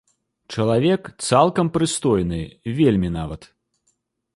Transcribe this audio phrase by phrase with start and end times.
[0.55, 2.41] Чалавек цалкам прыстойны,
[2.81, 3.41] вельмі нават.